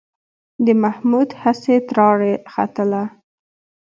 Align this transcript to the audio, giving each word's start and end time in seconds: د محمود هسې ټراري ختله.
د 0.65 0.67
محمود 0.83 1.29
هسې 1.41 1.75
ټراري 1.87 2.33
ختله. 2.53 3.03